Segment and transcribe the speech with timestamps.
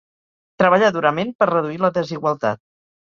[0.61, 2.61] Treballar durament per reduir la desigualtat.